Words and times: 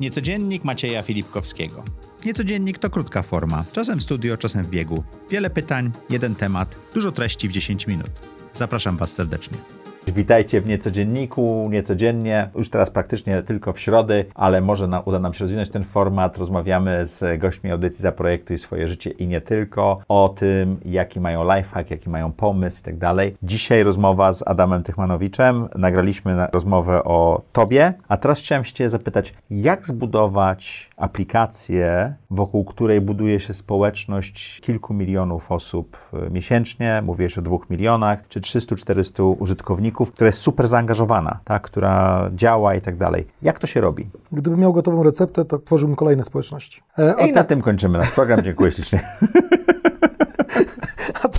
Niecodziennik 0.00 0.64
Macieja 0.64 1.02
Filipkowskiego. 1.02 1.84
Niecodziennik 2.24 2.78
to 2.78 2.90
krótka 2.90 3.22
forma, 3.22 3.64
czasem 3.72 3.98
w 3.98 4.02
studio, 4.02 4.36
czasem 4.36 4.64
w 4.64 4.70
biegu. 4.70 5.04
Wiele 5.30 5.50
pytań, 5.50 5.90
jeden 6.10 6.34
temat, 6.34 6.76
dużo 6.94 7.12
treści 7.12 7.48
w 7.48 7.52
10 7.52 7.86
minut. 7.86 8.10
Zapraszam 8.52 8.96
Was 8.96 9.12
serdecznie. 9.12 9.81
Witajcie 10.06 10.60
w 10.60 10.66
Niecodzienniku, 10.66 11.68
Niecodziennie, 11.70 12.50
już 12.54 12.70
teraz 12.70 12.90
praktycznie 12.90 13.42
tylko 13.42 13.72
w 13.72 13.80
środy, 13.80 14.24
ale 14.34 14.60
może 14.60 14.88
uda 15.04 15.18
nam 15.18 15.34
się 15.34 15.44
rozwinąć 15.44 15.70
ten 15.70 15.84
format. 15.84 16.38
Rozmawiamy 16.38 17.06
z 17.06 17.40
gośćmi 17.40 17.70
audycji 17.70 18.02
za 18.02 18.12
projektu 18.12 18.54
i 18.54 18.58
swoje 18.58 18.88
życie 18.88 19.10
i 19.10 19.26
nie 19.26 19.40
tylko, 19.40 20.00
o 20.08 20.34
tym, 20.36 20.80
jaki 20.84 21.20
mają 21.20 21.56
lifehack, 21.56 21.90
jaki 21.90 22.10
mają 22.10 22.32
pomysł 22.32 22.80
i 22.80 22.84
tak 22.84 22.96
dalej. 22.96 23.36
Dzisiaj 23.42 23.82
rozmowa 23.82 24.32
z 24.32 24.42
Adamem 24.46 24.82
Tychmanowiczem. 24.82 25.68
Nagraliśmy 25.74 26.34
na 26.34 26.46
rozmowę 26.46 27.04
o 27.04 27.42
Tobie, 27.52 27.94
a 28.08 28.16
teraz 28.16 28.38
chciałem 28.38 28.64
się 28.64 28.88
zapytać, 28.88 29.34
jak 29.50 29.86
zbudować 29.86 30.90
aplikację, 30.96 32.14
wokół 32.30 32.64
której 32.64 33.00
buduje 33.00 33.40
się 33.40 33.54
społeczność 33.54 34.60
kilku 34.60 34.94
milionów 34.94 35.52
osób 35.52 35.98
y, 36.26 36.30
miesięcznie, 36.30 37.02
mówię 37.04 37.24
jeszcze 37.24 37.40
o 37.40 37.44
dwóch 37.44 37.70
milionach, 37.70 38.28
czy 38.28 38.40
300-400 38.40 39.36
użytkowników, 39.38 39.91
która 39.92 40.26
jest 40.26 40.40
super 40.40 40.68
zaangażowana, 40.68 41.38
tak, 41.44 41.62
która 41.62 42.30
działa 42.34 42.74
i 42.74 42.80
tak 42.80 42.96
dalej. 42.96 43.26
Jak 43.42 43.58
to 43.58 43.66
się 43.66 43.80
robi? 43.80 44.08
Gdybym 44.32 44.60
miał 44.60 44.72
gotową 44.72 45.02
receptę, 45.02 45.44
to 45.44 45.58
tworzyłbym 45.58 45.96
kolejne 45.96 46.24
społeczności. 46.24 46.80
E, 46.98 47.28
I 47.28 47.32
na 47.32 47.44
tym 47.44 47.62
kończymy 47.62 47.98
nasz 47.98 48.10
program. 48.10 48.42
Dziękuję 48.42 48.72
ślicznie. 48.72 49.00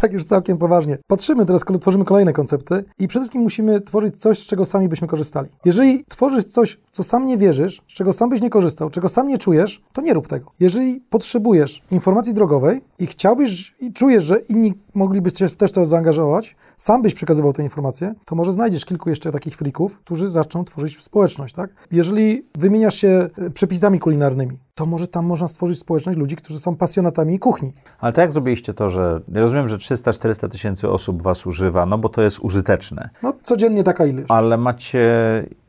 Tak 0.04 0.14
już 0.14 0.26
całkiem 0.26 0.58
poważnie. 0.58 0.98
Patrzymy 1.08 1.46
teraz, 1.46 1.66
tworzymy 1.82 2.06
kolejne 2.06 2.34
koncepty 2.34 2.84
i 3.00 3.08
przede 3.08 3.24
wszystkim 3.24 3.42
musimy 3.42 3.82
tworzyć 3.82 4.20
coś, 4.20 4.40
z 4.40 4.46
czego 4.46 4.66
sami 4.66 4.88
byśmy 4.88 5.08
korzystali. 5.08 5.50
Jeżeli 5.66 6.06
tworzysz 6.06 6.46
coś, 6.46 6.78
w 6.86 6.92
co 6.92 7.04
sam 7.04 7.26
nie 7.26 7.38
wierzysz, 7.38 7.82
z 7.88 7.94
czego 7.94 8.14
sam 8.14 8.30
byś 8.30 8.42
nie 8.42 8.50
korzystał, 8.50 8.90
czego 8.90 9.10
sam 9.10 9.28
nie 9.28 9.38
czujesz, 9.38 9.82
to 9.94 10.02
nie 10.02 10.14
rób 10.14 10.28
tego. 10.28 10.52
Jeżeli 10.60 11.02
potrzebujesz 11.10 11.82
informacji 11.92 12.34
drogowej 12.34 12.82
i 13.00 13.08
chciałbyś 13.08 13.74
i 13.82 13.94
czujesz, 13.94 14.24
że 14.24 14.40
inni 14.50 14.74
mogliby 14.94 15.30
się 15.30 15.50
też 15.50 15.72
to 15.72 15.86
zaangażować, 15.86 16.56
sam 16.78 17.02
byś 17.02 17.14
przekazywał 17.14 17.54
te 17.54 17.64
informacje, 17.64 18.14
to 18.26 18.36
może 18.36 18.52
znajdziesz 18.52 18.86
kilku 18.86 19.10
jeszcze 19.10 19.32
takich 19.32 19.56
frików, 19.56 20.00
którzy 20.00 20.30
zaczną 20.30 20.64
tworzyć 20.64 21.02
społeczność, 21.02 21.56
tak? 21.56 21.70
Jeżeli 21.92 22.44
wymieniasz 22.56 22.96
się 22.96 23.30
e, 23.38 23.50
przepisami 23.50 24.00
kulinarnymi, 24.00 24.58
to 24.76 24.86
może 24.86 25.08
tam 25.08 25.26
można 25.26 25.48
stworzyć 25.48 25.80
społeczność 25.80 26.18
ludzi, 26.18 26.36
którzy 26.36 26.60
są 26.60 26.76
pasjonatami 26.76 27.40
kuchni. 27.40 27.74
Ale 28.00 28.14
to 28.14 28.22
jak 28.22 28.32
zrobiliście 28.32 28.74
to, 28.74 28.90
że 28.90 29.22
ja 29.34 29.42
rozumiem, 29.42 29.70
że 29.70 29.78
300-400 29.78 30.50
tysięcy 30.50 30.90
osób 30.90 31.22
was 31.22 31.46
używa, 31.46 31.86
no 31.86 31.98
bo 31.98 32.10
to 32.10 32.22
jest 32.22 32.40
użyteczne. 32.40 33.10
No 33.24 33.34
codziennie 33.44 33.84
taka 33.84 34.06
ilość. 34.06 34.32
Ale 34.32 34.58
macie 34.58 35.10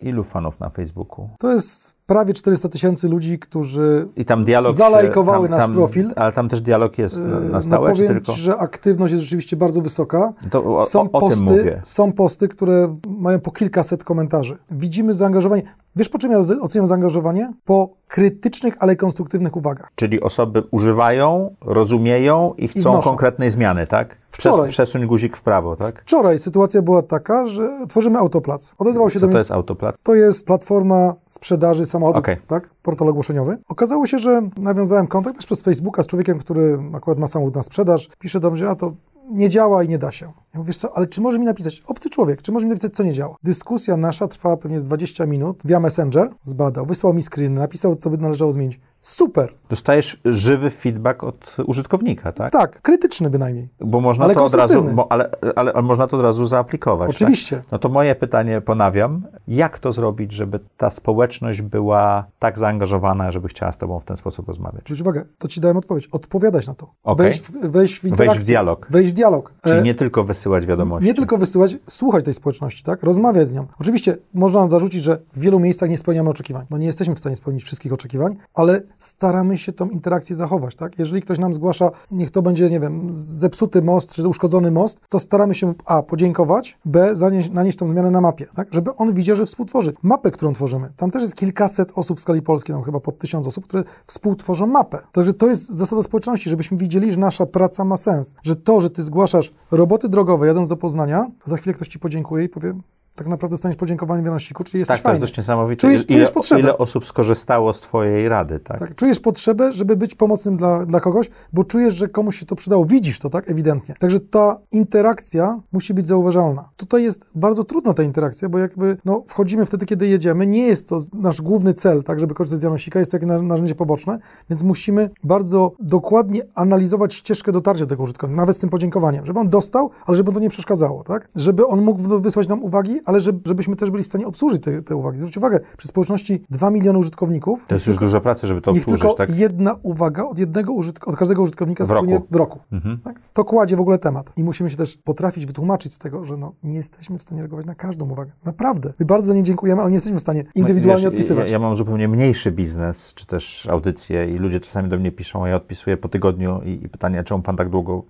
ilu 0.03 0.25
fanów 0.25 0.61
na 0.61 0.71
Facebooku? 0.71 1.29
To 1.39 1.53
jest 1.53 1.95
prawie 2.07 2.35
400 2.35 2.69
tysięcy 2.69 3.09
ludzi, 3.09 3.39
którzy 3.39 4.09
I 4.17 4.25
tam 4.25 4.45
dialog 4.45 4.77
zalajkowały 4.77 5.49
tam, 5.49 5.59
nasz 5.59 5.67
tam, 5.67 5.75
profil. 5.75 6.13
Ale 6.17 6.33
tam 6.33 6.49
też 6.49 6.61
dialog 6.61 6.99
jest 6.99 7.19
na 7.19 7.41
no 7.41 7.63
stałe, 7.63 7.91
powiem 7.91 8.09
czy 8.09 8.15
tylko? 8.15 8.33
Ci, 8.33 8.41
że 8.41 8.57
aktywność 8.57 9.13
jest 9.13 9.25
rzeczywiście 9.25 9.57
bardzo 9.57 9.81
wysoka. 9.81 10.33
To 10.51 10.77
o, 10.77 10.85
są, 10.85 11.01
o, 11.01 11.13
o 11.13 11.21
posty, 11.21 11.45
tym 11.45 11.57
mówię. 11.57 11.81
są 11.85 12.13
posty, 12.13 12.49
które 12.49 12.97
mają 13.09 13.41
po 13.41 13.51
kilkaset 13.51 14.05
komentarzy. 14.05 14.59
Widzimy 14.71 15.15
zaangażowanie. 15.15 15.63
Wiesz, 15.97 16.09
po 16.09 16.19
czym 16.19 16.33
ja 16.33 16.39
oceniam 16.61 16.87
zaangażowanie? 16.87 17.53
Po 17.65 17.89
krytycznych, 18.09 18.75
ale 18.79 18.97
konstruktywnych 18.97 19.57
uwagach. 19.57 19.93
Czyli 19.95 20.21
osoby 20.21 20.63
używają, 20.71 21.55
rozumieją 21.61 22.53
i 22.57 22.69
chcą 22.69 22.81
wnoszą. 22.81 23.09
konkretnej 23.11 23.51
zmiany, 23.51 23.87
tak? 23.87 24.17
Wczoraj. 24.31 24.71
przesuń 24.71 25.07
guzik 25.07 25.37
w 25.37 25.43
prawo, 25.43 25.77
tak? 25.77 26.03
Wczoraj 26.03 26.39
sytuacja 26.39 26.83
była 26.83 27.03
taka, 27.03 27.47
że 27.47 27.69
tworzymy 27.89 28.19
autoplac. 28.19 28.75
Odezwał 28.79 29.11
się 29.11 29.15
Co 29.15 29.21
do 29.21 29.27
mnie. 29.27 29.33
to 29.33 29.39
jest 29.39 29.51
autoplat? 29.51 29.97
To 30.03 30.15
jest 30.15 30.47
platforma 30.47 31.15
sprzedaży 31.27 31.87
samochodów, 31.87 32.19
Okej. 32.19 32.37
tak? 32.47 32.71
Portal 32.83 33.09
ogłoszeniowy. 33.09 33.59
Okazało 33.69 34.07
się, 34.07 34.19
że 34.19 34.43
nawiązałem 34.57 35.07
kontakt 35.07 35.37
też 35.37 35.47
przez 35.47 35.63
Facebooka 35.63 36.03
z 36.03 36.07
człowiekiem, 36.07 36.39
który 36.39 36.79
akurat 36.95 37.19
ma 37.19 37.27
samochód 37.27 37.55
na 37.55 37.63
sprzedaż. 37.63 38.09
Pisze 38.19 38.41
do 38.41 38.51
mnie, 38.51 38.69
a 38.69 38.75
to 38.75 38.93
nie 39.31 39.49
działa 39.49 39.83
i 39.83 39.89
nie 39.89 39.99
da 39.99 40.13
się. 40.13 40.33
Ja 40.55 40.61
mówię, 40.61 40.73
co, 40.73 40.97
ale 40.97 41.07
czy 41.07 41.21
może 41.21 41.39
mi 41.39 41.45
napisać, 41.45 41.83
obcy 41.87 42.11
człowiek, 42.11 42.43
czy 42.43 42.53
może 42.53 42.67
mi 42.67 42.71
napisać, 42.71 42.93
co 42.93 43.03
nie 43.03 43.13
działa? 43.13 43.37
Dyskusja 43.43 43.97
nasza 43.97 44.29
trwała 44.29 44.57
pewnie 44.57 44.81
z 44.81 44.85
20 44.85 45.27
minut 45.27 45.63
via 45.65 45.81
Messenger, 45.81 46.31
zbadał, 46.43 46.87
wysłał 46.87 47.15
mi 47.15 47.23
screen, 47.23 47.55
napisał, 47.55 47.97
co 47.97 48.11
by 48.11 48.19
należało 48.19 48.53
zmienić. 48.53 48.81
Super! 49.01 49.55
Dostajesz 49.69 50.21
żywy 50.25 50.71
feedback 50.71 51.25
od 51.25 51.57
użytkownika, 51.67 52.33
tak? 52.33 52.53
Tak, 52.53 52.83
krytyczny 52.83 53.31
bynajmniej. 53.31 53.69
Bo 53.81 54.01
można 54.01 54.25
Ale 54.25 54.35
to 54.35 54.45
od 54.45 54.55
razu, 54.55 54.85
bo, 54.85 55.13
ale, 55.13 55.31
ale, 55.57 55.73
ale 55.73 55.83
można 55.83 56.07
to 56.07 56.17
od 56.17 56.23
razu 56.23 56.47
zaaplikować. 56.47 57.11
Oczywiście. 57.11 57.57
Tak? 57.57 57.67
No 57.73 57.79
to 57.79 57.89
moje 57.89 58.15
pytanie 58.15 58.61
ponawiam. 58.61 59.23
Jak 59.49 59.79
to 59.79 59.93
zrobić, 59.93 60.33
żeby 60.33 60.61
ta 60.77 60.91
społeczność 60.91 61.63
była 61.63 62.25
tak 62.39 62.59
zaangażowana, 62.59 63.31
żeby 63.31 63.49
chciała 63.49 63.73
z 63.73 63.77
tobą 63.77 64.01
w 64.01 64.05
ten 64.05 64.17
sposób 64.17 64.49
rozmawiać? 64.49 64.83
Zwróć 64.85 65.01
uwagę, 65.01 65.25
to 65.39 65.49
ci 65.49 65.61
dałem 65.61 65.77
odpowiedź. 65.77 66.07
Odpowiadać 66.07 66.67
na 66.67 66.75
to. 66.75 66.91
Okej. 67.03 67.27
Wejść, 67.27 67.41
w, 67.41 67.71
wejść 67.71 68.01
w 68.01 68.05
interakcję. 68.05 68.27
Wejść 68.27 68.43
w 68.43 68.47
dialog. 68.47 68.87
Wejść 68.91 69.11
w 69.11 69.15
dialog. 69.15 69.53
Czyli 69.63 69.79
E, 69.79 69.83
nie 69.83 69.95
tylko 69.95 70.25
wysyłać 70.25 70.44
wiadomości. 70.51 71.07
Nie 71.07 71.15
tylko 71.15 71.39
wysyłać, 71.39 71.77
słuchać 71.91 72.25
tej 72.25 72.35
społeczności, 72.35 72.85
tak? 72.85 73.03
Rozmawiać 73.03 73.49
z 73.49 73.55
nią. 73.55 73.67
Oczywiście 73.79 74.17
można 74.35 74.61
nam 74.61 74.71
zarzucić, 74.71 75.03
że 75.03 75.19
w 75.37 75.41
wielu 75.41 75.61
miejscach 75.61 75.91
nie 75.91 75.99
spełniamy 75.99 76.31
oczekiwań, 76.31 76.67
bo 76.71 76.79
nie 76.79 76.87
jesteśmy 76.87 77.15
w 77.15 77.19
stanie 77.19 77.37
spełnić 77.37 77.65
wszystkich 77.65 77.93
oczekiwań, 77.93 78.37
ale 78.55 78.83
staramy 78.99 79.59
się 79.59 79.73
tą 79.73 79.89
interakcję 79.89 80.37
zachować, 80.37 80.75
tak? 80.75 80.99
Jeżeli 80.99 81.23
ktoś 81.23 81.39
nam 81.39 81.55
zgłasza, 81.55 81.91
niech 82.11 82.31
to 82.31 82.43
będzie, 82.43 82.71
nie 82.71 82.81
wiem, 82.81 83.09
zepsuty 83.15 83.83
most 83.83 84.13
czy 84.15 84.29
uszkodzony 84.29 84.71
most, 84.71 85.01
to 85.09 85.21
staramy 85.21 85.55
się 85.55 85.75
A, 85.85 86.03
podziękować, 86.03 86.79
B, 86.85 87.17
zanieść, 87.17 87.51
nanieść 87.51 87.79
tą 87.79 87.87
zmianę 87.87 88.11
na 88.11 88.21
mapie, 88.21 88.47
tak? 88.57 88.69
Żeby 88.71 88.95
on 88.97 89.15
widział, 89.15 89.37
że 89.37 89.47
współtworzy. 89.47 89.95
Mapę, 90.03 90.31
którą 90.31 90.53
tworzymy. 90.53 90.93
Tam 90.97 91.11
też 91.11 91.23
jest 91.23 91.37
kilkaset 91.37 91.93
osób 91.95 92.19
w 92.19 92.21
skali 92.21 92.43
polskiej, 92.43 92.75
tam 92.75 92.85
chyba 92.85 93.01
pod 93.01 93.19
tysiąc 93.19 93.47
osób, 93.47 93.65
które 93.65 93.85
współtworzą 94.07 94.67
mapę. 94.67 94.99
Także 95.13 95.33
to 95.33 95.47
jest 95.47 95.69
zasada 95.69 96.03
społeczności, 96.03 96.51
żebyśmy 96.51 96.77
widzieli, 96.77 97.13
że 97.13 97.21
nasza 97.21 97.47
praca 97.47 97.85
ma 97.85 97.97
sens. 97.97 98.35
Że 98.43 98.57
to, 98.57 98.81
że 98.81 98.91
ty 98.91 99.03
zgłaszasz 99.03 99.53
roboty 99.71 100.09
drogowe 100.09 100.34
jadąc 100.43 100.69
do 100.69 100.77
Poznania, 100.77 101.31
to 101.39 101.51
za 101.51 101.57
chwilę 101.57 101.75
ktoś 101.75 101.89
ci 101.89 101.99
podziękuje 101.99 102.45
i 102.45 102.49
powie, 102.49 102.75
tak 103.15 103.27
naprawdę 103.27 103.53
dostaniesz 103.55 103.77
podziękowanie 103.77 104.23
w 104.23 104.25
wianomiku, 104.25 104.65
czyli 104.65 104.79
jesteś 104.79 104.97
Tak, 104.99 105.03
to 105.03 105.09
jest 105.09 105.13
fajny. 105.15 105.21
dość 105.21 105.37
niesamowite. 105.39 105.81
Czujesz- 105.89 106.05
ile, 106.09 106.13
czujesz 106.13 106.31
potrzebę. 106.31 106.61
ile 106.61 106.79
osób 106.79 107.07
skorzystało 107.07 107.73
z 107.73 107.81
twojej 107.81 108.29
rady, 108.29 108.61
tak? 108.61 108.79
Tak, 108.79 108.95
czujesz 108.95 109.21
potrzebę, 109.21 109.73
żeby 109.73 109.97
być 109.97 110.15
pomocnym 110.15 110.57
dla, 110.57 110.87
dla 110.87 111.01
kogoś, 111.01 111.31
bo 111.53 111.65
czujesz, 111.65 111.95
że 111.95 112.09
komuś 112.09 112.37
się 112.39 112.47
to 112.47 112.57
przydało. 112.57 112.85
Widzisz 112.85 113.19
to, 113.19 113.31
tak? 113.31 113.51
Ewidentnie. 113.51 113.95
Także 113.99 114.21
ta 114.21 114.59
interakcja 114.73 115.61
musi 115.73 115.95
być 115.95 116.07
zauważalna. 116.07 116.69
Tutaj 116.77 117.03
jest 117.03 117.31
bardzo 117.35 117.65
trudna 117.65 117.95
ta 117.95 118.03
interakcja, 118.03 118.49
bo 118.49 118.59
jakby 118.59 118.97
no, 119.05 119.23
wchodzimy 119.27 119.67
wtedy, 119.67 119.87
kiedy 119.87 120.09
jedziemy. 120.09 120.47
Nie 120.47 120.67
jest 120.67 120.89
to 120.89 120.97
nasz 121.13 121.43
główny 121.43 121.75
cel, 121.75 122.03
tak, 122.03 122.21
żeby 122.21 122.35
korzystać 122.35 122.61
z 122.61 122.63
Janosika, 122.63 122.99
jest 122.99 123.11
to 123.11 123.17
jakieś 123.17 123.29
na- 123.29 123.43
narzędzie 123.43 123.75
poboczne, 123.75 124.19
więc 124.51 124.63
musimy 124.63 125.11
bardzo 125.25 125.73
dokładnie 125.81 126.43
analizować 126.55 127.15
ścieżkę 127.15 127.53
dotarcia 127.53 127.87
tego 127.87 128.03
użytkownika, 128.03 128.41
nawet 128.43 128.57
z 128.57 128.61
tym 128.61 128.71
podziękowaniem, 128.71 129.27
żeby 129.27 129.41
on 129.41 129.49
dostał, 129.49 129.91
ale 130.07 130.17
żeby 130.17 130.33
to 130.33 130.41
nie 130.41 130.49
przeszkadzało, 130.49 131.05
tak? 131.05 131.29
Żeby 131.35 131.67
on 131.67 131.83
mógł 131.83 132.19
wysłać 132.21 132.49
nam 132.49 132.63
uwagi, 132.63 133.01
ale 133.07 133.21
żeby, 133.21 133.41
żebyśmy 133.47 133.77
też 133.77 133.91
byli 133.91 134.05
w 134.05 134.07
stanie 134.07 134.27
obsłużyć 134.27 134.63
te, 134.63 134.83
te 134.83 134.97
uwagi. 134.97 135.19
Zwróć 135.19 135.37
uwagę, 135.37 135.61
przy 135.77 135.89
społeczności 135.89 136.45
2 136.51 136.71
miliony 136.71 136.99
użytkowników, 136.99 137.65
To 137.69 137.75
jest 137.75 137.87
już 137.87 137.99
dużo 137.99 138.21
pracy, 138.21 138.47
żeby 138.47 138.61
to 138.61 138.71
obsłużyć, 138.71 139.01
tylko 139.01 139.15
tak? 139.15 139.39
jedna 139.39 139.77
uwaga 139.83 140.25
od, 140.25 140.39
jednego 140.39 140.73
użytk- 140.73 141.09
od 141.09 141.17
każdego 141.17 141.43
użytkownika 141.43 141.85
W 141.85 141.91
roku. 141.91 142.23
w 142.31 142.37
roku. 142.37 142.59
Mhm. 142.73 142.99
Tak? 142.99 143.21
To 143.33 143.45
kładzie 143.45 143.77
w 143.77 143.81
ogóle 143.81 143.99
temat. 143.99 144.33
I 144.37 144.45
musimy 144.45 144.71
się 144.71 144.77
też 144.77 144.97
potrafić 144.97 145.47
wytłumaczyć 145.47 145.93
z 145.93 145.99
tego, 145.99 146.25
że 146.25 146.37
no, 146.37 146.53
nie 146.63 146.75
jesteśmy 146.75 147.19
w 147.19 147.23
stanie 147.23 147.41
reagować 147.41 147.67
na 147.67 147.75
każdą 147.75 148.11
uwagę. 148.11 148.31
Naprawdę. 148.45 148.93
My 148.99 149.07
bardzo 149.07 149.27
za 149.27 149.35
nie 149.35 149.43
dziękujemy, 149.43 149.81
ale 149.81 149.91
nie 149.91 149.95
jesteśmy 149.97 150.19
w 150.19 150.23
stanie 150.23 150.45
indywidualnie 150.55 151.03
Wiesz, 151.03 151.11
odpisywać. 151.11 151.47
Ja, 151.47 151.53
ja 151.53 151.59
mam 151.59 151.77
zupełnie 151.77 152.09
mniejszy 152.09 152.53
biznes, 152.53 153.15
czy 153.15 153.27
też 153.27 153.67
audycje 153.71 154.35
i 154.35 154.37
ludzie 154.37 154.61
czasami 154.61 154.89
do 154.89 154.97
mnie 154.99 155.13
piszą, 155.13 155.45
a 155.45 155.49
ja 155.49 155.57
odpisuję 155.57 155.97
po 155.97 156.09
tygodniu 156.09 156.61
i, 156.65 156.85
i 156.85 156.89
pytanie, 156.89 157.25
czemu 157.25 157.43
pan 157.43 157.57
tak 157.57 157.69
długo 157.71 158.03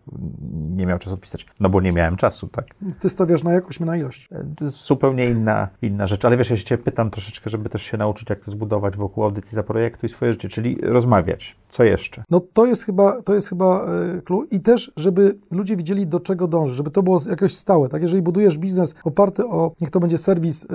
nie 0.77 0.87
miał 0.87 0.99
czasu 0.99 1.15
odpisać? 1.15 1.47
No 1.61 1.69
bo 1.69 1.81
nie 1.81 1.93
miałem 1.93 2.17
czasu, 2.17 2.49
tak? 2.49 2.67
Ty 3.01 3.09
stawiasz 3.11 3.43
na 3.43 3.53
jakość, 3.53 3.81
my 3.81 3.87
na 3.87 3.97
ilość. 3.97 4.29
Zupełnie 4.85 5.31
inna, 5.31 5.69
inna 5.83 6.07
rzecz. 6.07 6.25
Ale 6.25 6.37
wiesz, 6.37 6.51
ja 6.51 6.57
się 6.57 6.79
pytam 6.79 7.11
troszeczkę, 7.11 7.51
żeby 7.51 7.69
też 7.69 7.83
się 7.83 7.97
nauczyć, 7.97 8.31
jak 8.31 8.45
to 8.45 8.51
zbudować 8.51 8.97
wokół 8.97 9.25
audycji 9.25 9.55
za 9.55 9.63
projektu 9.63 10.07
i 10.07 10.09
swoje 10.09 10.33
życie, 10.33 10.49
czyli 10.49 10.79
rozmawiać. 10.83 11.57
Co 11.75 11.85
jeszcze? 11.85 12.23
No 12.31 12.41
to 12.53 12.67
jest 12.67 12.85
chyba, 12.85 13.23
to 13.23 13.35
jest 13.35 13.49
chyba 13.49 13.87
e, 13.87 14.21
clue 14.23 14.45
i 14.51 14.61
też, 14.61 14.93
żeby 14.97 15.39
ludzie 15.51 15.77
widzieli, 15.77 16.07
do 16.07 16.21
czego 16.21 16.49
dąży, 16.49 16.75
żeby 16.75 16.91
to 16.91 17.03
było 17.03 17.19
jakoś 17.31 17.55
stałe, 17.55 17.89
tak? 17.89 18.03
Jeżeli 18.03 18.23
budujesz 18.23 18.59
biznes 18.59 18.95
oparty 19.05 19.45
o, 19.47 19.73
niech 19.81 19.91
to 19.91 20.01
będzie 20.01 20.19
serwis 20.19 20.65
e, 20.65 20.67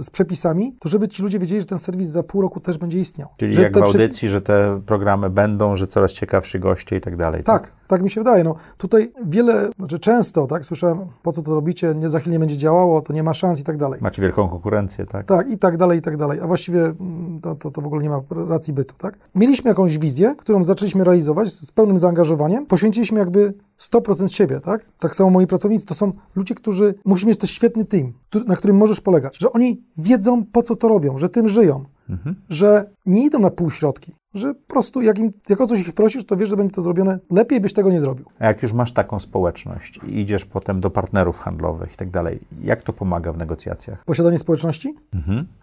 z 0.00 0.10
przepisami, 0.10 0.76
to 0.80 0.88
żeby 0.88 1.08
ci 1.08 1.22
ludzie 1.22 1.38
wiedzieli, 1.38 1.60
że 1.60 1.66
ten 1.66 1.78
serwis 1.78 2.08
za 2.08 2.22
pół 2.22 2.42
roku 2.42 2.60
też 2.60 2.78
będzie 2.78 2.98
istniał. 2.98 3.28
Czyli 3.36 3.54
że 3.54 3.62
jak 3.62 3.78
w 3.78 3.82
audycji, 3.82 4.28
że 4.28 4.42
te 4.42 4.80
programy 4.86 5.30
będą, 5.30 5.76
że 5.76 5.86
coraz 5.86 6.12
ciekawsi 6.12 6.60
goście 6.60 6.96
i 6.96 7.00
tak 7.00 7.16
dalej. 7.16 7.44
Tak, 7.44 7.72
tak 7.86 8.02
mi 8.02 8.10
się 8.10 8.20
wydaje. 8.20 8.44
No, 8.44 8.54
tutaj 8.76 9.12
wiele, 9.26 9.70
znaczy 9.78 9.98
często, 9.98 10.46
tak, 10.46 10.66
słyszałem, 10.66 10.98
po 11.22 11.32
co 11.32 11.42
to 11.42 11.54
robicie, 11.54 11.94
nie, 11.94 12.10
za 12.10 12.20
chwilę 12.20 12.32
nie 12.32 12.38
będzie 12.38 12.56
działało, 12.56 13.00
to 13.00 13.12
nie 13.12 13.22
ma 13.22 13.34
szans 13.34 13.60
i 13.60 13.64
tak 13.64 13.76
dalej. 13.76 14.00
Macie 14.02 14.22
wielką 14.22 14.48
konkurencję, 14.48 15.06
tak? 15.06 15.26
Tak, 15.26 15.50
i 15.50 15.58
tak 15.58 15.76
dalej, 15.76 15.98
i 15.98 16.02
tak 16.02 16.16
dalej. 16.16 16.40
A 16.40 16.46
właściwie 16.46 16.80
mm, 16.84 17.40
to, 17.42 17.54
to, 17.54 17.70
to 17.70 17.80
w 17.80 17.86
ogóle 17.86 18.02
nie 18.02 18.10
ma 18.10 18.20
racji 18.48 18.74
bytu, 18.74 18.94
tak? 18.98 19.18
Mieliśmy 19.34 19.68
jakąś 19.68 19.98
wizję, 19.98 20.34
którą 20.42 20.62
zaczęliśmy 20.62 21.04
realizować 21.04 21.52
z 21.52 21.70
pełnym 21.72 21.96
zaangażowaniem. 21.98 22.66
Poświęciliśmy 22.66 23.18
jakby 23.18 23.54
100% 23.80 24.28
siebie, 24.28 24.60
tak? 24.60 24.86
Tak 24.98 25.16
samo 25.16 25.30
moi 25.30 25.46
pracownicy 25.46 25.86
to 25.86 25.94
są 25.94 26.12
ludzie, 26.36 26.54
którzy 26.54 26.94
muszą 27.04 27.26
mieć 27.26 27.38
też 27.38 27.50
świetny 27.50 27.84
team, 27.84 28.12
na 28.46 28.56
którym 28.56 28.76
możesz 28.76 29.00
polegać, 29.00 29.38
że 29.38 29.52
oni 29.52 29.82
wiedzą 29.98 30.44
po 30.44 30.62
co 30.62 30.76
to 30.76 30.88
robią, 30.88 31.18
że 31.18 31.28
tym 31.28 31.48
żyją. 31.48 31.84
że 32.48 32.90
nie 33.06 33.26
idą 33.26 33.38
na 33.38 33.50
półśrodki, 33.50 34.14
że 34.34 34.54
po 34.54 34.72
prostu 34.72 35.02
jak, 35.02 35.18
im, 35.18 35.32
jak 35.48 35.60
o 35.60 35.66
coś 35.66 35.80
ich 35.80 35.92
prosisz, 35.92 36.24
to 36.24 36.36
wiesz, 36.36 36.48
że 36.48 36.56
będzie 36.56 36.74
to 36.74 36.82
zrobione, 36.82 37.18
lepiej 37.30 37.60
byś 37.60 37.72
tego 37.72 37.90
nie 37.90 38.00
zrobił. 38.00 38.26
A 38.38 38.46
jak 38.46 38.62
już 38.62 38.72
masz 38.72 38.92
taką 38.92 39.20
społeczność 39.20 40.00
i 40.06 40.20
idziesz 40.20 40.44
potem 40.44 40.80
do 40.80 40.90
partnerów 40.90 41.38
handlowych 41.38 41.92
i 41.92 41.96
tak 41.96 42.10
dalej, 42.10 42.40
jak 42.62 42.82
to 42.82 42.92
pomaga 42.92 43.32
w 43.32 43.38
negocjacjach? 43.38 44.04
Posiadanie 44.04 44.38
społeczności? 44.38 44.94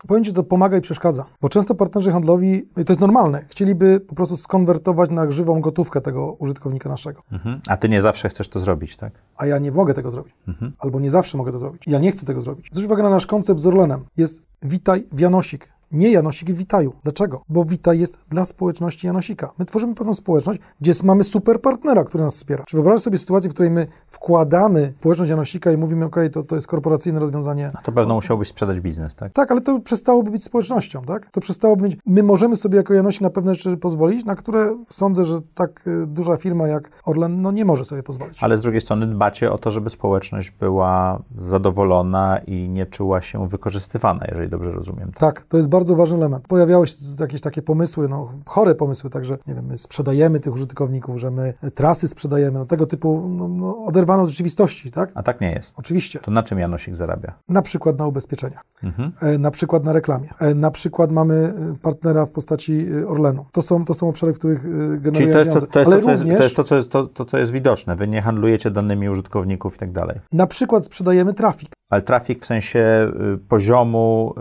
Powiem 0.07 0.23
Ci, 0.23 0.33
to 0.33 0.43
pomaga 0.43 0.77
i 0.77 0.81
przeszkadza, 0.81 1.25
bo 1.41 1.49
często 1.49 1.75
partnerzy 1.75 2.11
handlowi, 2.11 2.67
i 2.77 2.85
to 2.85 2.93
jest 2.93 3.01
normalne, 3.01 3.45
chcieliby 3.49 3.99
po 3.99 4.15
prostu 4.15 4.37
skonwertować 4.37 5.09
na 5.09 5.31
żywą 5.31 5.61
gotówkę 5.61 6.01
tego 6.01 6.33
użytkownika 6.33 6.89
naszego. 6.89 7.23
Mhm. 7.31 7.61
A 7.69 7.77
ty 7.77 7.89
nie 7.89 8.01
zawsze 8.01 8.29
chcesz 8.29 8.47
to 8.47 8.59
zrobić, 8.59 8.97
tak? 8.97 9.13
a 9.39 9.45
ja 9.45 9.57
nie 9.59 9.71
mogę 9.71 9.93
tego 9.93 10.11
zrobić. 10.11 10.33
Albo 10.79 10.99
nie 10.99 11.09
zawsze 11.09 11.37
mogę 11.37 11.51
to 11.51 11.59
zrobić. 11.59 11.83
Ja 11.87 11.99
nie 11.99 12.11
chcę 12.11 12.25
tego 12.25 12.41
zrobić. 12.41 12.67
Zwróć 12.71 12.85
uwagę 12.85 13.03
na 13.03 13.09
nasz 13.09 13.25
koncept 13.25 13.59
z 13.59 13.67
Orlenem. 13.67 14.05
Jest 14.17 14.41
witaj 14.61 15.03
w 15.11 15.19
Janosik. 15.19 15.69
Nie 15.91 16.11
Janosik 16.11 16.51
Witaju. 16.51 16.93
Dlaczego? 17.03 17.41
Bo 17.49 17.65
Witaj 17.65 17.99
jest 17.99 18.25
dla 18.29 18.45
społeczności 18.45 19.07
Janosika. 19.07 19.51
My 19.59 19.65
tworzymy 19.65 19.95
pewną 19.95 20.13
społeczność, 20.13 20.59
gdzie 20.81 20.93
mamy 21.03 21.23
super 21.23 21.61
partnera, 21.61 22.03
który 22.03 22.23
nas 22.23 22.35
wspiera. 22.35 22.63
Czy 22.67 22.77
wyobraź 22.77 23.01
sobie 23.01 23.17
sytuację, 23.17 23.49
w 23.49 23.53
której 23.53 23.71
my 23.71 23.87
wkładamy 24.07 24.93
społeczność 24.99 25.29
Janosika 25.29 25.71
i 25.71 25.77
mówimy, 25.77 26.05
ok, 26.05 26.15
to, 26.31 26.43
to 26.43 26.55
jest 26.55 26.67
korporacyjne 26.67 27.19
rozwiązanie. 27.19 27.71
No 27.73 27.79
to 27.83 27.91
pewno 27.91 28.15
musiałbyś 28.15 28.47
sprzedać 28.47 28.79
biznes, 28.79 29.15
tak? 29.15 29.33
Tak, 29.33 29.51
ale 29.51 29.61
to 29.61 29.79
przestałoby 29.79 30.31
być 30.31 30.43
społecznością, 30.43 31.01
tak? 31.01 31.31
To 31.31 31.41
przestałoby 31.41 31.81
być. 31.81 31.97
My 32.05 32.23
możemy 32.23 32.55
sobie 32.55 32.77
jako 32.77 32.93
Janosik 32.93 33.21
na 33.21 33.29
pewne 33.29 33.55
rzeczy 33.55 33.77
pozwolić, 33.77 34.25
na 34.25 34.35
które 34.35 34.77
sądzę, 34.89 35.25
że 35.25 35.39
tak 35.55 35.87
y, 35.87 36.07
duża 36.07 36.37
firma 36.37 36.67
jak 36.67 36.89
Orlen 37.05 37.41
no, 37.41 37.51
nie 37.51 37.65
może 37.65 37.85
sobie 37.85 38.03
pozwolić. 38.03 38.43
Ale 38.43 38.57
z 38.57 38.61
drugiej 38.61 38.81
strony 38.81 39.07
dbacie 39.07 39.51
o 39.51 39.57
to, 39.57 39.71
żeby 39.71 39.89
społeczność 39.89 40.51
była 40.51 41.21
zadowolona 41.37 42.39
i 42.47 42.69
nie 42.69 42.85
czuła 42.85 43.21
się 43.21 43.47
wykorzystywana, 43.47 44.25
jeżeli 44.27 44.49
dobrze 44.49 44.71
rozumiem. 44.71 45.11
Tak, 45.17 45.45
to 45.49 45.57
jest 45.57 45.69
bardzo 45.69 45.78
ważny 45.87 46.17
element. 46.17 46.47
Pojawiały 46.47 46.87
się 46.87 46.95
jakieś 47.19 47.41
takie 47.41 47.61
pomysły, 47.61 48.09
no 48.09 48.31
chore 48.45 48.75
pomysły, 48.75 49.09
także 49.09 49.37
nie 49.47 49.53
wiem, 49.53 49.65
my 49.65 49.77
sprzedajemy 49.77 50.39
tych 50.39 50.53
użytkowników, 50.53 51.17
że 51.19 51.31
my 51.31 51.53
trasy 51.75 52.07
sprzedajemy, 52.07 52.59
no 52.59 52.65
tego 52.65 52.85
typu 52.85 53.29
no, 53.29 53.47
no, 53.47 53.77
oderwano 53.85 54.23
od 54.23 54.29
rzeczywistości, 54.29 54.91
tak? 54.91 55.11
A 55.15 55.23
tak 55.23 55.41
nie 55.41 55.51
jest. 55.51 55.73
Oczywiście. 55.77 56.19
To 56.19 56.31
na 56.31 56.43
czym 56.43 56.59
Janosik 56.59 56.95
zarabia? 56.95 57.33
Na 57.49 57.61
przykład 57.61 57.99
na 57.99 58.07
ubezpieczeniach, 58.07 58.63
Mhm. 58.83 59.11
e, 59.21 59.37
na 59.37 59.51
przykład 59.51 59.83
na 59.83 59.93
reklamie, 59.93 60.29
e, 60.39 60.53
na 60.55 60.71
przykład 60.71 61.11
mamy 61.11 61.53
e, 61.73 61.75
partnera 61.81 62.25
w 62.25 62.31
postaci 62.31 62.87
Orlenu. 63.07 63.45
To 63.51 63.61
są, 63.61 63.85
to 63.85 63.93
są 63.93 64.09
obszary, 64.09 64.33
w 64.33 64.35
których 64.39 64.65
e, 64.65 64.69
generujemy 64.97 65.11
Czyli 65.13 65.31
to 65.31 65.39
jest 65.39 65.51
to, 65.51 65.67
to, 65.67 65.79
jest 65.79 65.91
Ale 65.91 65.99
to, 65.99 66.05
co 66.05 66.11
jest, 66.11 66.23
to 66.23 66.43
jest 66.43 66.55
to, 66.55 66.63
co 66.63 66.75
jest, 66.75 66.89
to, 66.89 67.07
to, 67.07 67.25
co 67.25 67.37
jest 67.37 67.51
widoczne. 67.51 67.95
Wy 67.95 68.07
nie 68.07 68.21
handlujecie 68.21 68.71
danymi 68.71 69.09
użytkowników 69.09 69.75
i 69.75 69.79
tak 69.79 69.91
dalej. 69.91 70.19
na 70.33 70.47
przykład 70.47 70.85
sprzedajemy 70.85 71.33
trafik, 71.33 71.69
Ale 71.89 72.01
trafik 72.01 72.41
w 72.41 72.45
sensie 72.45 73.11
y, 73.33 73.37
poziomu 73.37 74.33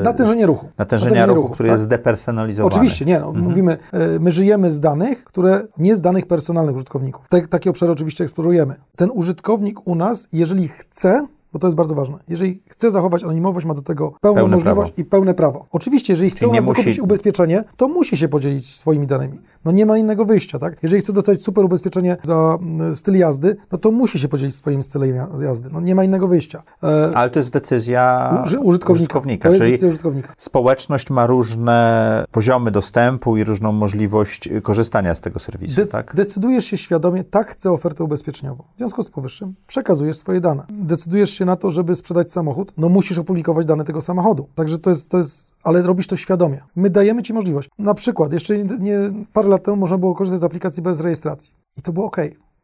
y, 0.00 0.02
natężenie 0.02 0.46
ruchu. 0.46 0.68
natężenia 0.78 1.26
ruchu, 1.26 1.48
który 1.48 1.68
tak? 1.68 1.74
jest 1.74 1.84
zdepersonalizowany. 1.84 2.74
Oczywiście, 2.74 3.04
nie. 3.04 3.20
No, 3.20 3.32
Mówimy, 3.32 3.78
e, 3.92 4.18
my 4.20 4.30
żyjemy 4.30 4.70
z 4.70 4.80
danych, 4.80 5.24
które 5.24 5.62
nie 5.78 5.96
z 5.96 6.00
danych 6.00 6.26
personalnych 6.26 6.74
użytkowników. 6.74 7.28
Te, 7.28 7.48
takie 7.48 7.70
obszary 7.70 7.92
oczywiście 7.92 8.24
eksplorujemy. 8.24 8.74
Ten 8.96 9.10
użytkownik 9.10 9.86
u 9.86 9.94
nas, 9.94 10.28
jeżeli 10.32 10.68
chce, 10.68 11.26
bo 11.52 11.58
to 11.58 11.66
jest 11.66 11.76
bardzo 11.76 11.94
ważne, 11.94 12.18
jeżeli 12.28 12.62
chce 12.68 12.90
zachować 12.90 13.24
anonimowość, 13.24 13.66
ma 13.66 13.74
do 13.74 13.82
tego 13.82 14.12
pełną 14.20 14.40
Pełne 14.40 14.56
możliwość 14.56 14.92
prawo. 14.92 15.02
i 15.02 15.04
pełne 15.10 15.34
prawo. 15.34 15.66
Oczywiście, 15.72 16.12
jeżeli 16.12 16.30
chce 16.30 16.48
u 16.48 16.52
nas 16.54 16.64
musi- 16.64 17.00
ubezpieczenie, 17.00 17.64
to 17.76 17.88
musi 17.88 18.16
się 18.16 18.28
podzielić 18.28 18.74
swoimi 18.76 19.06
danymi. 19.06 19.38
No 19.64 19.72
nie 19.72 19.86
ma 19.86 19.98
innego 19.98 20.24
wyjścia, 20.24 20.58
tak? 20.58 20.76
Jeżeli 20.82 21.02
chce 21.02 21.12
dostać 21.12 21.42
super 21.42 21.64
ubezpieczenie 21.64 22.16
za 22.22 22.58
mm, 22.62 22.96
styl 22.96 23.18
jazdy, 23.18 23.56
no 23.72 23.78
to 23.78 23.90
musi 23.90 24.18
się 24.18 24.28
podzielić 24.28 24.54
swoim 24.56 24.82
stylem 24.82 25.16
ja- 25.16 25.28
jazdy. 25.42 25.68
No 25.72 25.80
nie 25.80 25.94
ma 25.94 26.04
innego 26.04 26.28
wyjścia. 26.28 26.62
E, 26.82 27.10
Ale 27.16 27.30
to 27.30 27.38
jest 27.38 27.50
decyzja 27.50 28.30
uży- 28.44 28.58
użytkownika. 28.60 29.42
To 29.42 29.48
jest 29.48 29.60
czyli 29.60 29.70
decyzja 29.72 29.88
użytkownika. 29.88 30.34
społeczność 30.38 31.10
ma 31.10 31.26
różne 31.26 32.24
poziomy 32.32 32.70
dostępu 32.70 33.36
i 33.36 33.44
różną 33.44 33.72
możliwość 33.72 34.46
y, 34.48 34.60
korzystania 34.62 35.14
z 35.14 35.20
tego 35.20 35.38
serwisu, 35.38 35.80
Dec- 35.80 35.92
tak? 35.92 36.14
Decydujesz 36.14 36.64
się 36.64 36.76
świadomie, 36.76 37.24
tak 37.24 37.50
chcę 37.50 37.72
ofertę 37.72 38.04
ubezpieczeniową. 38.04 38.62
W 38.74 38.78
związku 38.78 39.02
z 39.02 39.10
powyższym 39.10 39.54
przekazujesz 39.66 40.16
swoje 40.16 40.40
dane. 40.40 40.64
Decydujesz 40.68 41.30
się 41.36 41.44
na 41.44 41.56
to, 41.56 41.70
żeby 41.70 41.94
sprzedać 41.94 42.32
samochód, 42.32 42.72
no 42.76 42.88
musisz 42.88 43.18
opublikować 43.18 43.66
dane 43.66 43.84
tego 43.84 44.00
samochodu. 44.00 44.48
Także 44.54 44.78
to 44.78 44.90
jest, 44.90 45.10
to 45.10 45.18
jest, 45.18 45.54
ale 45.64 45.82
robisz 45.82 46.06
to 46.06 46.16
świadomie. 46.16 46.60
My 46.76 46.90
dajemy 46.90 47.22
Ci 47.22 47.32
możliwość. 47.32 47.68
Na 47.78 47.94
przykład, 47.94 48.32
jeszcze 48.32 48.58
nie, 48.58 48.78
nie, 48.78 48.98
parę 49.32 49.48
lat 49.48 49.64
temu 49.64 49.76
można 49.76 49.98
było 49.98 50.14
korzystać 50.14 50.40
z 50.40 50.44
aplikacji 50.44 50.82
bez 50.82 51.00
rejestracji. 51.00 51.52
I 51.78 51.82
to 51.82 51.92
było 51.92 52.06
ok. 52.06 52.16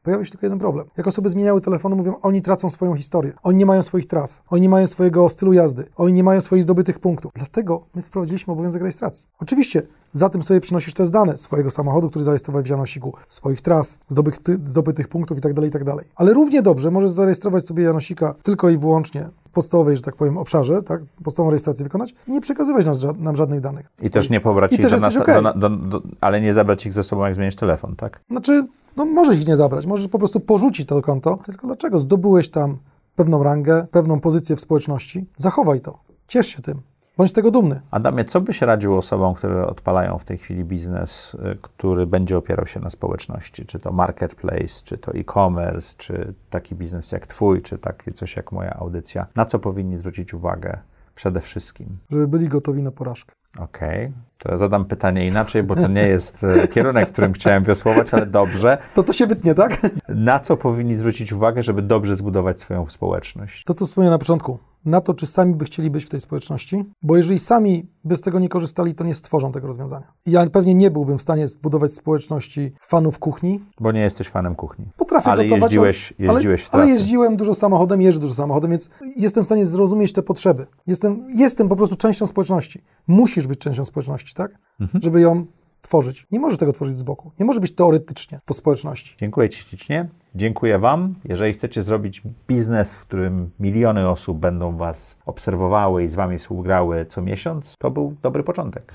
Pojawił 0.02 0.24
się 0.24 0.30
tylko 0.30 0.46
jeden 0.46 0.58
problem. 0.58 0.86
Jak 0.96 1.06
osoby 1.06 1.28
zmieniały 1.28 1.60
telefony, 1.60 1.96
mówią, 1.96 2.14
oni 2.22 2.42
tracą 2.42 2.70
swoją 2.70 2.96
historię. 2.96 3.32
Oni 3.42 3.58
nie 3.58 3.66
mają 3.66 3.82
swoich 3.82 4.06
tras. 4.06 4.42
Oni 4.50 4.62
nie 4.62 4.68
mają 4.68 4.86
swojego 4.86 5.28
stylu 5.28 5.52
jazdy. 5.52 5.84
Oni 5.96 6.12
nie 6.12 6.24
mają 6.24 6.40
swoich 6.40 6.62
zdobytych 6.62 6.98
punktów. 6.98 7.32
Dlatego 7.34 7.82
my 7.94 8.02
wprowadziliśmy 8.02 8.52
obowiązek 8.52 8.82
rejestracji. 8.82 9.26
Oczywiście, 9.38 9.82
za 10.12 10.28
tym 10.28 10.42
sobie 10.42 10.60
przynosisz 10.60 10.94
te 10.94 11.10
dane 11.10 11.36
swojego 11.36 11.70
samochodu, 11.70 12.10
który 12.10 12.24
zarejestrowałeś 12.24 12.66
w 12.66 12.70
Janosiku, 12.70 13.12
swoich 13.28 13.60
tras, 13.60 13.98
zdobytych, 14.08 14.68
zdobytych 14.68 15.08
punktów 15.08 15.38
itd., 15.38 15.64
itd. 15.64 15.94
Ale 16.16 16.34
równie 16.34 16.62
dobrze 16.62 16.90
możesz 16.90 17.10
zarejestrować 17.10 17.64
sobie 17.64 17.82
Janosika 17.82 18.34
tylko 18.42 18.70
i 18.70 18.78
wyłącznie 18.78 19.28
podstawowej, 19.52 19.96
że 19.96 20.02
tak 20.02 20.16
powiem, 20.16 20.38
obszarze, 20.38 20.82
tak? 20.82 21.00
Podstawową 21.24 21.50
rejestrację 21.50 21.84
wykonać 21.84 22.14
i 22.28 22.30
nie 22.32 22.40
przekazywać 22.40 22.86
nas, 22.86 22.98
ża- 22.98 23.18
nam 23.20 23.36
żadnych 23.36 23.60
danych. 23.60 23.86
I 24.02 24.10
też 24.10 24.30
nie 24.30 24.40
pobrać 24.40 24.72
I 24.72 24.74
ich 24.74 24.80
też 24.80 24.90
do, 24.92 24.98
nas, 24.98 25.16
okej. 25.16 25.42
do, 25.42 25.52
do, 25.54 25.68
do, 25.70 26.02
ale 26.20 26.40
nie 26.40 26.54
zabrać 26.54 26.86
ich 26.86 26.92
ze 26.92 27.02
sobą, 27.02 27.24
jak 27.24 27.34
zmienisz 27.34 27.56
telefon, 27.56 27.96
tak? 27.96 28.20
Znaczy, 28.30 28.66
no 28.96 29.04
możesz 29.04 29.38
ich 29.38 29.48
nie 29.48 29.56
zabrać, 29.56 29.86
możesz 29.86 30.08
po 30.08 30.18
prostu 30.18 30.40
porzucić 30.40 30.86
to 30.88 31.02
konto, 31.02 31.38
tylko 31.44 31.66
dlaczego? 31.66 31.98
Zdobyłeś 31.98 32.48
tam 32.48 32.76
pewną 33.16 33.42
rangę, 33.42 33.86
pewną 33.90 34.20
pozycję 34.20 34.56
w 34.56 34.60
społeczności, 34.60 35.26
zachowaj 35.36 35.80
to, 35.80 35.98
ciesz 36.28 36.46
się 36.46 36.62
tym, 36.62 36.80
bądź 37.16 37.30
z 37.30 37.32
tego 37.32 37.50
dumny. 37.50 37.80
Adamie, 37.90 38.24
co 38.24 38.40
byś 38.40 38.60
radził 38.60 38.96
osobom, 38.96 39.34
które 39.34 39.66
odpalają 39.66 40.18
w 40.18 40.24
tej 40.24 40.38
chwili 40.38 40.64
biznes, 40.64 41.34
y, 41.34 41.58
który 41.62 42.06
będzie 42.06 42.38
opierał 42.38 42.66
się 42.66 42.80
na 42.80 42.90
społeczności? 42.90 43.66
Czy 43.66 43.78
to 43.78 43.92
marketplace, 43.92 44.84
czy 44.84 44.98
to 44.98 45.12
e-commerce, 45.12 45.94
czy 45.98 46.34
taki 46.50 46.74
biznes 46.74 47.12
jak 47.12 47.26
twój, 47.26 47.62
czy 47.62 47.78
taki 47.78 48.12
coś 48.12 48.36
jak 48.36 48.52
moja 48.52 48.74
audycja? 48.74 49.26
Na 49.36 49.46
co 49.46 49.58
powinni 49.58 49.98
zwrócić 49.98 50.34
uwagę 50.34 50.78
przede 51.14 51.40
wszystkim? 51.40 51.98
Żeby 52.10 52.28
byli 52.28 52.48
gotowi 52.48 52.82
na 52.82 52.90
porażkę. 52.90 53.32
Okej, 53.58 54.12
to 54.38 54.52
ja 54.52 54.58
zadam 54.58 54.84
pytanie 54.84 55.26
inaczej, 55.26 55.62
bo 55.62 55.74
to 55.74 55.88
nie 55.88 56.08
jest 56.08 56.44
e, 56.44 56.68
kierunek, 56.68 57.08
w 57.08 57.12
którym 57.12 57.32
chciałem 57.32 57.64
wiosłować, 57.64 58.14
ale 58.14 58.26
dobrze. 58.26 58.78
To 58.94 59.02
to 59.02 59.12
się 59.12 59.26
wytnie, 59.26 59.54
tak? 59.54 59.80
Na 60.08 60.40
co 60.40 60.56
powinni 60.56 60.96
zwrócić 60.96 61.32
uwagę, 61.32 61.62
żeby 61.62 61.82
dobrze 61.82 62.16
zbudować 62.16 62.60
swoją 62.60 62.88
społeczność? 62.88 63.64
To, 63.64 63.74
co 63.74 63.86
wspomniałem 63.86 64.14
na 64.14 64.18
początku, 64.18 64.58
na 64.84 65.00
to, 65.00 65.14
czy 65.14 65.26
sami 65.26 65.54
by 65.54 65.64
chcieli 65.64 65.90
być 65.90 66.04
w 66.04 66.08
tej 66.08 66.20
społeczności, 66.20 66.84
bo 67.02 67.16
jeżeli 67.16 67.38
sami 67.38 67.86
by 68.04 68.16
z 68.16 68.20
tego 68.20 68.38
nie 68.38 68.48
korzystali, 68.48 68.94
to 68.94 69.04
nie 69.04 69.14
stworzą 69.14 69.52
tego 69.52 69.66
rozwiązania. 69.66 70.12
Ja 70.26 70.46
pewnie 70.50 70.74
nie 70.74 70.90
byłbym 70.90 71.18
w 71.18 71.22
stanie 71.22 71.48
zbudować 71.48 71.92
społeczności 71.94 72.72
fanów 72.80 73.18
kuchni. 73.18 73.60
Bo 73.80 73.92
nie 73.92 74.00
jesteś 74.00 74.28
fanem 74.28 74.54
kuchni. 74.54 74.86
Potrafię 74.96 75.30
Ale 75.30 75.44
gotować, 75.46 75.72
jeździłeś- 75.72 76.12
ale- 76.18 76.32
jeździłeś 76.34 76.68
ale, 76.72 76.82
ale 76.82 76.92
jeździłem 76.92 77.36
dużo 77.36 77.54
samochodem, 77.54 78.00
jeżdżę 78.02 78.20
dużo 78.20 78.34
samochodem, 78.34 78.70
więc 78.70 78.90
jestem 79.16 79.42
w 79.42 79.46
stanie 79.46 79.66
zrozumieć 79.66 80.12
te 80.12 80.22
potrzeby. 80.22 80.66
Jestem, 80.86 81.26
jestem 81.34 81.68
po 81.68 81.76
prostu 81.76 81.96
częścią 81.96 82.26
społeczności. 82.26 82.82
Musisz 83.06 83.46
być 83.46 83.58
częścią 83.58 83.84
społeczności, 83.84 84.34
tak? 84.34 84.50
Mhm. 84.80 85.02
Żeby 85.02 85.20
ją 85.20 85.46
tworzyć. 85.82 86.26
Nie 86.30 86.40
możesz 86.40 86.58
tego 86.58 86.72
tworzyć 86.72 86.98
z 86.98 87.02
boku. 87.02 87.32
Nie 87.38 87.46
może 87.46 87.60
być 87.60 87.74
teoretycznie 87.74 88.38
po 88.44 88.54
społeczności. 88.54 89.14
Dziękuję 89.18 89.48
Ci 89.48 89.62
ślicznie. 89.62 90.08
Dziękuję 90.34 90.78
Wam. 90.78 91.14
Jeżeli 91.24 91.54
chcecie 91.54 91.82
zrobić 91.82 92.22
biznes, 92.48 92.94
w 92.94 93.00
którym 93.00 93.50
miliony 93.60 94.08
osób 94.08 94.38
będą 94.38 94.76
Was 94.76 95.18
obserwowały 95.26 96.04
i 96.04 96.08
z 96.08 96.14
Wami 96.14 96.38
współgrały 96.38 97.06
co 97.06 97.22
miesiąc, 97.22 97.74
to 97.78 97.90
był 97.90 98.16
dobry 98.22 98.42
początek. 98.42 98.92